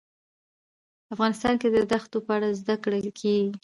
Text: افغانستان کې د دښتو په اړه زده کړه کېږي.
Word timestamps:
افغانستان 1.13 1.53
کې 1.61 1.67
د 1.75 1.77
دښتو 1.91 2.17
په 2.25 2.31
اړه 2.37 2.49
زده 2.61 2.75
کړه 2.83 2.97
کېږي. 3.19 3.49